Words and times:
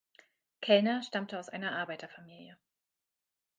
Kellner 0.61 1.03
stammte 1.03 1.37
aus 1.37 1.47
einer 1.49 1.73
Arbeiterfamilie. 1.77 2.57